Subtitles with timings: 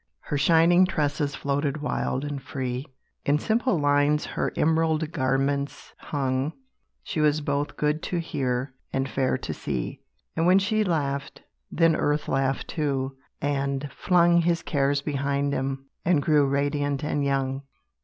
[0.21, 2.87] Her shining tresses floated wild and free;
[3.23, 6.53] In simple lines her emerald garments hung;
[7.03, 10.01] She was both good to hear, and fair to see;
[10.35, 16.19] And when she laughed, then Earth laughed too, and flung His cares behind him, and
[16.19, 17.61] grew radiant and young.